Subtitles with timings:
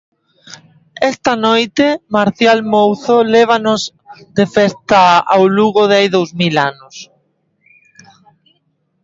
[1.11, 3.81] Esta noite, Marcial Mouzo lévanos
[4.37, 5.01] de festa
[5.33, 6.95] ao Lugo de hai dous mil anos.